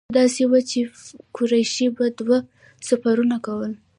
کیسه 0.07 0.11
داسې 0.19 0.43
وه 0.49 0.59
چې 0.71 0.79
قریشو 1.35 1.87
به 1.97 2.05
دوه 2.19 2.37
سفرونه 2.87 3.37
کول. 3.45 3.71